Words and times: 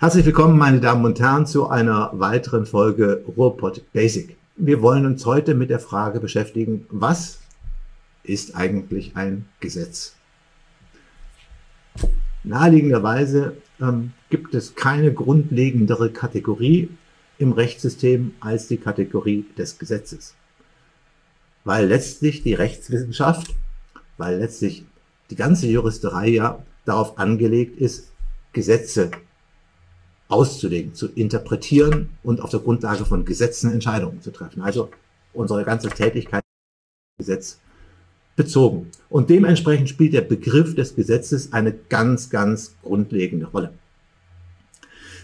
Herzlich 0.00 0.24
willkommen, 0.24 0.56
meine 0.56 0.80
Damen 0.80 1.04
und 1.04 1.20
Herren, 1.20 1.44
zu 1.44 1.68
einer 1.68 2.10
weiteren 2.14 2.64
Folge 2.64 3.22
Ruhrpott 3.36 3.82
Basic. 3.92 4.34
Wir 4.56 4.80
wollen 4.80 5.04
uns 5.04 5.26
heute 5.26 5.54
mit 5.54 5.68
der 5.68 5.78
Frage 5.78 6.20
beschäftigen, 6.20 6.86
was 6.88 7.40
ist 8.22 8.56
eigentlich 8.56 9.14
ein 9.14 9.44
Gesetz? 9.60 10.14
Naheliegenderweise 12.44 13.58
ähm, 13.78 14.14
gibt 14.30 14.54
es 14.54 14.74
keine 14.74 15.12
grundlegendere 15.12 16.08
Kategorie 16.10 16.88
im 17.36 17.52
Rechtssystem 17.52 18.32
als 18.40 18.68
die 18.68 18.78
Kategorie 18.78 19.44
des 19.58 19.78
Gesetzes. 19.78 20.34
Weil 21.64 21.88
letztlich 21.88 22.42
die 22.42 22.54
Rechtswissenschaft, 22.54 23.54
weil 24.16 24.38
letztlich 24.38 24.86
die 25.28 25.36
ganze 25.36 25.66
Juristerei 25.66 26.28
ja 26.28 26.64
darauf 26.86 27.18
angelegt 27.18 27.78
ist, 27.78 28.10
Gesetze 28.54 29.10
auszulegen, 30.30 30.94
zu 30.94 31.08
interpretieren 31.08 32.10
und 32.22 32.40
auf 32.40 32.50
der 32.50 32.60
Grundlage 32.60 33.04
von 33.04 33.24
Gesetzen 33.24 33.72
Entscheidungen 33.72 34.22
zu 34.22 34.30
treffen. 34.30 34.62
Also 34.62 34.90
unsere 35.32 35.64
ganze 35.64 35.88
Tätigkeit 35.88 36.42
Gesetz 37.18 37.58
bezogen. 38.36 38.90
Und 39.08 39.28
dementsprechend 39.28 39.88
spielt 39.88 40.14
der 40.14 40.22
Begriff 40.22 40.74
des 40.74 40.94
Gesetzes 40.94 41.52
eine 41.52 41.72
ganz, 41.72 42.30
ganz 42.30 42.74
grundlegende 42.82 43.46
Rolle. 43.46 43.74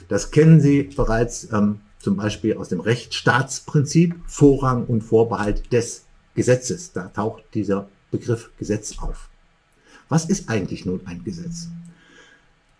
Das 0.08 0.30
kennen 0.30 0.60
Sie 0.60 0.84
bereits 0.84 1.50
ähm, 1.52 1.80
zum 1.98 2.16
Beispiel 2.16 2.56
aus 2.56 2.68
dem 2.68 2.80
Rechtsstaatsprinzip, 2.80 4.14
Vorrang 4.26 4.84
und 4.84 5.02
Vorbehalt 5.02 5.72
des 5.72 6.04
Gesetzes. 6.34 6.92
Da 6.92 7.08
taucht 7.08 7.42
dieser 7.54 7.88
Begriff 8.10 8.50
Gesetz 8.58 8.98
auf. 8.98 9.28
Was 10.08 10.26
ist 10.26 10.48
eigentlich 10.48 10.84
nun 10.84 11.00
ein 11.06 11.24
Gesetz? 11.24 11.68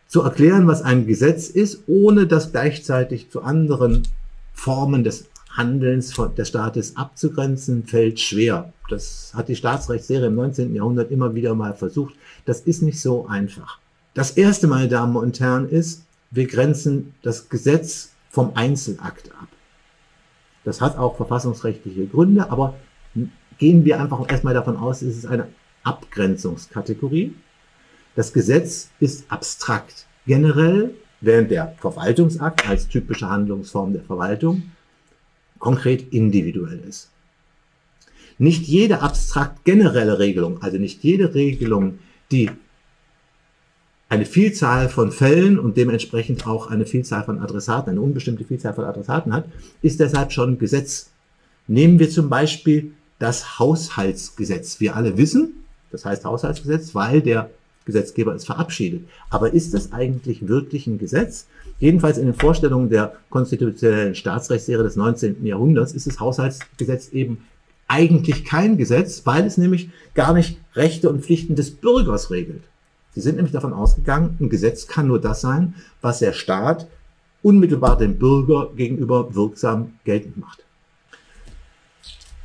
Zu 0.08 0.22
erklären, 0.22 0.66
was 0.66 0.82
ein 0.82 1.06
Gesetz 1.06 1.48
ist, 1.48 1.82
ohne 1.86 2.26
das 2.26 2.52
gleichzeitig 2.52 3.30
zu 3.30 3.42
anderen 3.42 4.02
Formen 4.52 5.04
des 5.04 5.28
Handelns 5.50 6.14
des 6.36 6.48
Staates 6.48 6.96
abzugrenzen, 6.96 7.84
fällt 7.84 8.20
schwer. 8.20 8.72
Das 8.88 9.32
hat 9.34 9.48
die 9.48 9.56
Staatsrechtslehre 9.56 10.26
im 10.26 10.34
19. 10.34 10.74
Jahrhundert 10.74 11.10
immer 11.10 11.34
wieder 11.34 11.54
mal 11.54 11.74
versucht. 11.74 12.14
Das 12.44 12.60
ist 12.60 12.82
nicht 12.82 13.00
so 13.00 13.26
einfach. 13.26 13.78
Das 14.14 14.32
erste, 14.32 14.66
meine 14.66 14.88
Damen 14.88 15.16
und 15.16 15.40
Herren, 15.40 15.68
ist, 15.68 16.04
wir 16.30 16.46
grenzen 16.46 17.14
das 17.22 17.48
Gesetz 17.48 18.10
vom 18.30 18.52
Einzelakt 18.54 19.30
ab. 19.32 19.48
Das 20.64 20.80
hat 20.80 20.98
auch 20.98 21.16
verfassungsrechtliche 21.16 22.06
Gründe, 22.06 22.50
aber 22.50 22.74
gehen 23.58 23.84
wir 23.84 24.00
einfach 24.00 24.28
erstmal 24.30 24.54
davon 24.54 24.76
aus, 24.76 25.02
es 25.02 25.16
ist 25.16 25.26
eine 25.26 25.48
Abgrenzungskategorie. 25.84 27.34
Das 28.16 28.32
Gesetz 28.32 28.88
ist 28.98 29.30
abstrakt. 29.30 30.06
Generell, 30.26 30.94
während 31.20 31.50
der 31.50 31.74
Verwaltungsakt 31.78 32.68
als 32.68 32.88
typische 32.88 33.28
Handlungsform 33.28 33.92
der 33.92 34.02
Verwaltung 34.02 34.72
konkret 35.58 36.12
individuell 36.12 36.80
ist. 36.88 37.10
Nicht 38.38 38.66
jede 38.66 39.00
abstrakt 39.00 39.64
generelle 39.64 40.18
Regelung, 40.18 40.62
also 40.62 40.78
nicht 40.78 41.02
jede 41.04 41.34
Regelung, 41.34 41.98
die 42.30 42.50
eine 44.08 44.24
Vielzahl 44.24 44.88
von 44.88 45.10
Fällen 45.12 45.58
und 45.58 45.76
dementsprechend 45.76 46.46
auch 46.46 46.70
eine 46.70 46.86
Vielzahl 46.86 47.24
von 47.24 47.40
Adressaten, 47.40 47.90
eine 47.90 48.00
unbestimmte 48.00 48.44
Vielzahl 48.44 48.74
von 48.74 48.84
Adressaten 48.84 49.32
hat, 49.32 49.46
ist 49.82 50.00
deshalb 50.00 50.32
schon 50.32 50.58
Gesetz. 50.58 51.10
Nehmen 51.66 51.98
wir 51.98 52.08
zum 52.08 52.28
Beispiel 52.28 52.92
das 53.18 53.58
Haushaltsgesetz. 53.58 54.80
Wir 54.80 54.96
alle 54.96 55.18
wissen, 55.18 55.64
das 55.90 56.04
heißt 56.04 56.24
Haushaltsgesetz, 56.24 56.94
weil 56.94 57.20
der 57.20 57.50
Gesetzgeber 57.86 58.34
es 58.34 58.44
verabschiedet. 58.44 59.04
Aber 59.30 59.54
ist 59.54 59.72
das 59.72 59.92
eigentlich 59.92 60.46
wirklich 60.46 60.86
ein 60.86 60.98
Gesetz? 60.98 61.46
Jedenfalls 61.78 62.18
in 62.18 62.26
den 62.26 62.34
Vorstellungen 62.34 62.90
der 62.90 63.14
konstitutionellen 63.30 64.14
Staatsrechtslehre 64.14 64.82
des 64.82 64.96
19. 64.96 65.46
Jahrhunderts 65.46 65.92
ist 65.92 66.06
das 66.06 66.20
Haushaltsgesetz 66.20 67.08
eben 67.12 67.38
eigentlich 67.88 68.44
kein 68.44 68.76
Gesetz, 68.76 69.22
weil 69.24 69.46
es 69.46 69.56
nämlich 69.56 69.90
gar 70.14 70.34
nicht 70.34 70.58
Rechte 70.74 71.08
und 71.08 71.24
Pflichten 71.24 71.54
des 71.54 71.70
Bürgers 71.70 72.30
regelt. 72.30 72.64
Sie 73.14 73.20
sind 73.20 73.36
nämlich 73.36 73.52
davon 73.52 73.72
ausgegangen, 73.72 74.36
ein 74.40 74.50
Gesetz 74.50 74.88
kann 74.88 75.06
nur 75.06 75.20
das 75.20 75.40
sein, 75.40 75.74
was 76.02 76.18
der 76.18 76.32
Staat 76.32 76.86
unmittelbar 77.42 77.96
dem 77.96 78.18
Bürger 78.18 78.70
gegenüber 78.76 79.34
wirksam 79.34 79.92
geltend 80.04 80.36
macht. 80.36 80.64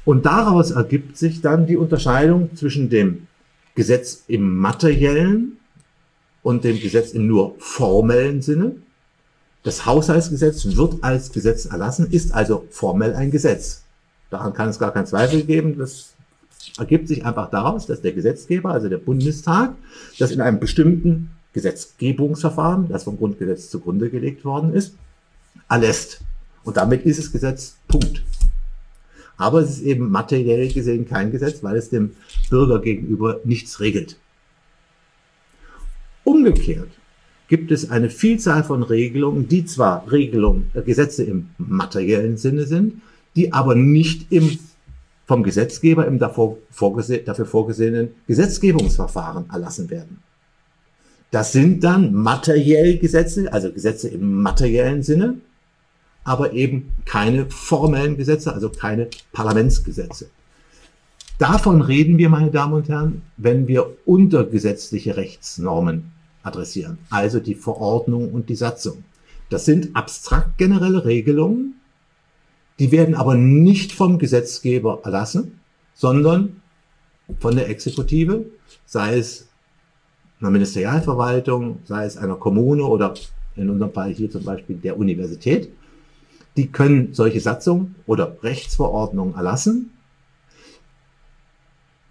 Und 0.05 0.25
daraus 0.25 0.71
ergibt 0.71 1.17
sich 1.17 1.41
dann 1.41 1.67
die 1.67 1.77
Unterscheidung 1.77 2.55
zwischen 2.55 2.89
dem 2.89 3.27
Gesetz 3.75 4.23
im 4.27 4.57
materiellen 4.57 5.57
und 6.43 6.63
dem 6.63 6.79
Gesetz 6.79 7.11
im 7.11 7.27
nur 7.27 7.55
formellen 7.59 8.41
Sinne. 8.41 8.75
Das 9.63 9.85
Haushaltsgesetz 9.85 10.65
wird 10.75 11.03
als 11.03 11.31
Gesetz 11.31 11.65
erlassen, 11.65 12.07
ist 12.09 12.33
also 12.33 12.65
formell 12.71 13.13
ein 13.13 13.31
Gesetz. 13.31 13.83
Daran 14.31 14.53
kann 14.53 14.69
es 14.69 14.79
gar 14.79 14.91
keinen 14.91 15.05
Zweifel 15.05 15.43
geben. 15.43 15.77
Das 15.77 16.13
ergibt 16.77 17.07
sich 17.07 17.25
einfach 17.25 17.49
daraus, 17.51 17.85
dass 17.85 18.01
der 18.01 18.13
Gesetzgeber, 18.13 18.71
also 18.71 18.89
der 18.89 18.97
Bundestag, 18.97 19.75
das 20.17 20.31
in 20.31 20.41
einem 20.41 20.59
bestimmten 20.59 21.31
Gesetzgebungsverfahren, 21.53 22.87
das 22.89 23.03
vom 23.03 23.17
Grundgesetz 23.17 23.69
zugrunde 23.69 24.09
gelegt 24.09 24.45
worden 24.45 24.73
ist, 24.73 24.95
erlässt. 25.69 26.21
Und 26.63 26.77
damit 26.77 27.05
ist 27.05 27.19
es 27.19 27.31
Gesetz. 27.31 27.75
Punkt. 27.87 28.23
Aber 29.41 29.61
es 29.61 29.71
ist 29.71 29.81
eben 29.81 30.11
materiell 30.11 30.71
gesehen 30.71 31.07
kein 31.07 31.31
Gesetz, 31.31 31.63
weil 31.63 31.75
es 31.75 31.89
dem 31.89 32.11
Bürger 32.51 32.79
gegenüber 32.79 33.39
nichts 33.43 33.79
regelt. 33.79 34.17
Umgekehrt 36.23 36.89
gibt 37.47 37.71
es 37.71 37.89
eine 37.89 38.11
Vielzahl 38.11 38.63
von 38.63 38.83
Regelungen, 38.83 39.47
die 39.47 39.65
zwar 39.65 40.09
Regelungen, 40.11 40.69
äh, 40.75 40.83
Gesetze 40.83 41.23
im 41.23 41.49
materiellen 41.57 42.37
Sinne 42.37 42.67
sind, 42.67 43.01
die 43.35 43.51
aber 43.51 43.73
nicht 43.73 44.31
im 44.31 44.59
vom 45.25 45.43
Gesetzgeber 45.43 46.05
im 46.05 46.19
davor 46.19 46.57
vorgese 46.69 47.17
dafür 47.19 47.45
vorgesehenen 47.45 48.09
Gesetzgebungsverfahren 48.27 49.49
erlassen 49.49 49.89
werden. 49.89 50.19
Das 51.31 51.51
sind 51.51 51.83
dann 51.83 52.13
materiell 52.13 52.99
Gesetze, 52.99 53.51
also 53.51 53.71
Gesetze 53.71 54.09
im 54.09 54.41
materiellen 54.41 55.01
Sinne, 55.01 55.37
aber 56.23 56.53
eben 56.53 56.93
keine 57.05 57.49
formellen 57.49 58.17
Gesetze, 58.17 58.53
also 58.53 58.69
keine 58.69 59.09
Parlamentsgesetze. 59.31 60.29
Davon 61.39 61.81
reden 61.81 62.17
wir, 62.17 62.29
meine 62.29 62.51
Damen 62.51 62.73
und 62.73 62.89
Herren, 62.89 63.23
wenn 63.37 63.67
wir 63.67 63.97
untergesetzliche 64.05 65.17
Rechtsnormen 65.17 66.11
adressieren, 66.43 66.99
also 67.09 67.39
die 67.39 67.55
Verordnung 67.55 68.31
und 68.31 68.49
die 68.49 68.55
Satzung. 68.55 69.03
Das 69.49 69.65
sind 69.65 69.95
abstrakt 69.95 70.57
generelle 70.57 71.03
Regelungen, 71.05 71.75
die 72.79 72.91
werden 72.91 73.15
aber 73.15 73.35
nicht 73.35 73.91
vom 73.91 74.19
Gesetzgeber 74.19 75.01
erlassen, 75.03 75.59
sondern 75.93 76.61
von 77.39 77.55
der 77.55 77.69
Exekutive, 77.69 78.45
sei 78.85 79.17
es 79.17 79.47
einer 80.39 80.51
Ministerialverwaltung, 80.51 81.79
sei 81.85 82.05
es 82.05 82.17
einer 82.17 82.35
Kommune 82.35 82.83
oder 82.83 83.13
in 83.55 83.69
unserem 83.69 83.93
Fall 83.93 84.11
hier 84.11 84.31
zum 84.31 84.43
Beispiel 84.43 84.77
der 84.77 84.97
Universität 84.97 85.69
die 86.57 86.71
können 86.71 87.13
solche 87.13 87.39
Satzungen 87.39 87.95
oder 88.05 88.37
Rechtsverordnungen 88.43 89.35
erlassen. 89.35 89.91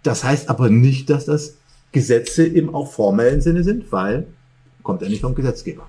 Das 0.03 0.23
heißt 0.23 0.49
aber 0.49 0.69
nicht, 0.69 1.09
dass 1.09 1.25
das 1.25 1.57
Gesetze 1.91 2.45
im 2.45 2.73
auch 2.73 2.91
formellen 2.91 3.41
Sinne 3.41 3.63
sind, 3.63 3.91
weil 3.91 4.27
kommt 4.83 5.01
ja 5.01 5.09
nicht 5.09 5.21
vom 5.21 5.35
Gesetzgeber. 5.35 5.87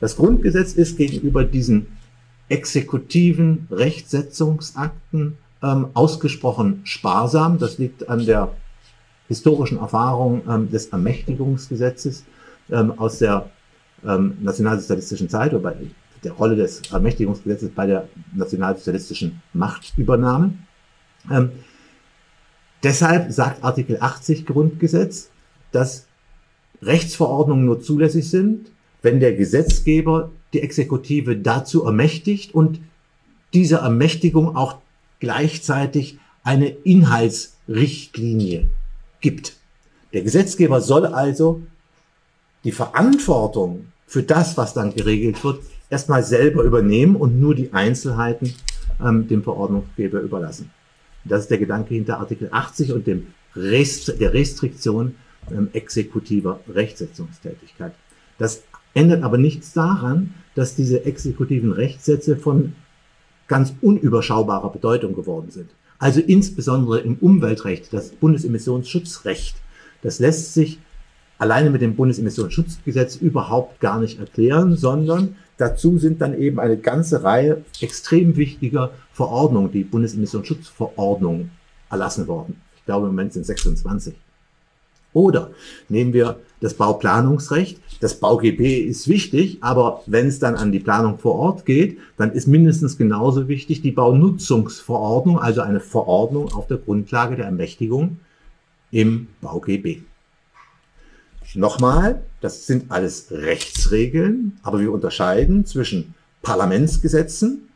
Das 0.00 0.16
Grundgesetz 0.16 0.74
ist 0.74 0.96
gegenüber 0.96 1.44
diesen 1.44 1.88
exekutiven 2.48 3.66
Rechtsetzungsakten 3.70 5.36
ähm, 5.62 5.88
ausgesprochen 5.94 6.82
sparsam. 6.84 7.58
Das 7.58 7.78
liegt 7.78 8.08
an 8.08 8.24
der 8.24 8.52
historischen 9.26 9.78
Erfahrung 9.78 10.42
ähm, 10.48 10.70
des 10.70 10.86
Ermächtigungsgesetzes 10.86 12.24
ähm, 12.70 12.98
aus 12.98 13.18
der 13.18 13.50
ähm, 14.06 14.38
nationalsozialistischen 14.40 15.28
Zeit 15.28 15.52
oder 15.52 15.62
bei 15.62 15.74
der 16.24 16.32
Rolle 16.32 16.56
des 16.56 16.82
Ermächtigungsgesetzes 16.90 17.70
bei 17.70 17.86
der 17.86 18.08
nationalsozialistischen 18.34 19.40
Machtübernahme. 19.52 20.54
Ähm, 21.30 21.50
deshalb 22.82 23.32
sagt 23.32 23.64
Artikel 23.64 23.98
80 24.00 24.46
Grundgesetz, 24.46 25.30
dass 25.72 26.06
Rechtsverordnungen 26.82 27.64
nur 27.64 27.80
zulässig 27.80 28.30
sind, 28.30 28.70
wenn 29.02 29.20
der 29.20 29.34
Gesetzgeber 29.34 30.30
die 30.52 30.62
Exekutive 30.62 31.36
dazu 31.36 31.84
ermächtigt 31.84 32.54
und 32.54 32.80
diese 33.54 33.76
Ermächtigung 33.76 34.56
auch 34.56 34.78
gleichzeitig 35.20 36.18
eine 36.42 36.68
Inhaltsrichtlinie 36.68 38.68
gibt. 39.20 39.56
Der 40.12 40.22
Gesetzgeber 40.22 40.80
soll 40.80 41.06
also 41.06 41.62
die 42.64 42.72
Verantwortung 42.72 43.92
für 44.06 44.22
das, 44.22 44.56
was 44.56 44.74
dann 44.74 44.94
geregelt 44.94 45.42
wird, 45.44 45.62
erstmal 45.90 46.22
selber 46.22 46.62
übernehmen 46.62 47.16
und 47.16 47.40
nur 47.40 47.54
die 47.54 47.72
Einzelheiten 47.72 48.54
ähm, 49.04 49.28
dem 49.28 49.42
Verordnungsgeber 49.42 50.20
überlassen. 50.20 50.70
Das 51.24 51.42
ist 51.42 51.50
der 51.50 51.58
Gedanke 51.58 51.94
hinter 51.94 52.18
Artikel 52.18 52.48
80 52.50 52.92
und 52.92 53.06
dem 53.06 53.28
Rest, 53.54 54.20
der 54.20 54.32
Restriktion 54.32 55.14
ähm, 55.50 55.68
exekutiver 55.72 56.60
Rechtsetzungstätigkeit. 56.72 57.92
Das 58.38 58.62
ändert 58.94 59.22
aber 59.22 59.38
nichts 59.38 59.72
daran, 59.72 60.34
dass 60.54 60.74
diese 60.74 61.04
exekutiven 61.04 61.72
Rechtssätze 61.72 62.36
von 62.36 62.74
ganz 63.46 63.74
unüberschaubarer 63.80 64.70
Bedeutung 64.70 65.14
geworden 65.14 65.50
sind. 65.50 65.70
Also 65.98 66.20
insbesondere 66.20 67.00
im 67.00 67.16
Umweltrecht, 67.16 67.92
das 67.92 68.10
Bundesemissionsschutzrecht, 68.10 69.56
das 70.02 70.20
lässt 70.20 70.54
sich 70.54 70.78
alleine 71.38 71.70
mit 71.70 71.82
dem 71.82 71.96
Bundesemissionsschutzgesetz 71.96 73.16
überhaupt 73.16 73.80
gar 73.80 74.00
nicht 74.00 74.18
erklären, 74.18 74.76
sondern 74.76 75.36
dazu 75.56 75.98
sind 75.98 76.20
dann 76.20 76.38
eben 76.38 76.58
eine 76.58 76.76
ganze 76.76 77.22
Reihe 77.22 77.64
extrem 77.80 78.36
wichtiger 78.36 78.90
Verordnungen, 79.12 79.72
die 79.72 79.84
Bundesemissionsschutzverordnung 79.84 81.50
erlassen 81.90 82.26
worden. 82.26 82.60
Ich 82.76 82.84
glaube, 82.84 83.06
im 83.06 83.12
Moment 83.12 83.32
sind 83.32 83.46
26. 83.46 84.14
Oder 85.14 85.50
nehmen 85.88 86.12
wir 86.12 86.36
das 86.60 86.74
Bauplanungsrecht. 86.74 87.80
Das 88.00 88.20
BauGB 88.20 88.80
ist 88.82 89.08
wichtig, 89.08 89.58
aber 89.62 90.02
wenn 90.06 90.26
es 90.26 90.38
dann 90.38 90.54
an 90.54 90.70
die 90.70 90.80
Planung 90.80 91.18
vor 91.18 91.34
Ort 91.34 91.66
geht, 91.66 91.98
dann 92.16 92.32
ist 92.32 92.46
mindestens 92.46 92.98
genauso 92.98 93.48
wichtig 93.48 93.80
die 93.80 93.90
Baunutzungsverordnung, 93.90 95.38
also 95.38 95.62
eine 95.62 95.80
Verordnung 95.80 96.52
auf 96.52 96.66
der 96.66 96.76
Grundlage 96.76 97.36
der 97.36 97.46
Ermächtigung 97.46 98.18
im 98.90 99.28
BauGB. 99.40 100.02
Nochmal, 101.54 102.22
das 102.40 102.66
sind 102.66 102.90
alles 102.90 103.28
Rechtsregeln, 103.30 104.58
aber 104.62 104.80
wir 104.80 104.92
unterscheiden 104.92 105.64
zwischen 105.64 106.14
Parlamentsgesetzen, 106.42 107.68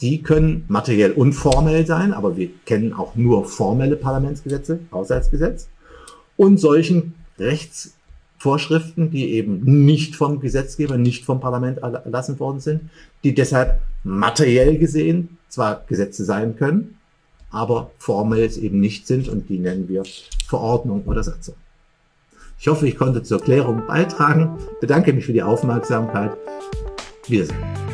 die 0.00 0.22
können 0.22 0.64
materiell 0.68 1.12
und 1.12 1.32
formell 1.32 1.86
sein, 1.86 2.12
aber 2.12 2.36
wir 2.36 2.50
kennen 2.64 2.92
auch 2.92 3.14
nur 3.14 3.44
formelle 3.44 3.96
Parlamentsgesetze, 3.96 4.80
Haushaltsgesetz, 4.92 5.68
und 6.36 6.58
solchen 6.58 7.14
Rechtsvorschriften, 7.38 9.10
die 9.10 9.32
eben 9.32 9.84
nicht 9.84 10.16
vom 10.16 10.40
Gesetzgeber, 10.40 10.98
nicht 10.98 11.24
vom 11.24 11.40
Parlament 11.40 11.78
erlassen 11.78 12.38
worden 12.38 12.60
sind, 12.60 12.90
die 13.24 13.34
deshalb 13.34 13.80
materiell 14.04 14.78
gesehen 14.78 15.38
zwar 15.48 15.84
Gesetze 15.86 16.24
sein 16.24 16.56
können, 16.56 16.98
aber 17.50 17.90
formell 17.98 18.50
eben 18.58 18.80
nicht 18.80 19.06
sind 19.06 19.28
und 19.28 19.48
die 19.48 19.58
nennen 19.58 19.88
wir 19.88 20.02
Verordnung 20.46 21.04
oder 21.06 21.22
Satzung. 21.22 21.54
Ich 22.58 22.68
hoffe, 22.68 22.88
ich 22.88 22.96
konnte 22.96 23.22
zur 23.22 23.40
Klärung 23.40 23.86
beitragen. 23.86 24.58
Bedanke 24.80 25.12
mich 25.12 25.26
für 25.26 25.32
die 25.32 25.42
Aufmerksamkeit. 25.42 26.36
Wiedersehen. 27.28 27.85